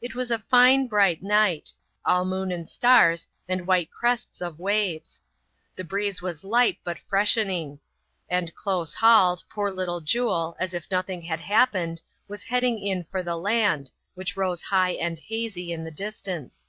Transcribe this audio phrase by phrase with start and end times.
[0.00, 1.70] It was a fine bright night;
[2.04, 5.22] all moon and stars, and white crests of waves.
[5.76, 7.78] The breeze was light but freshening;
[8.28, 13.22] and close hauled, poor little Jule, as if nothing had happened, wss heading in for
[13.22, 16.66] the land, which rose high and hazy in the distance.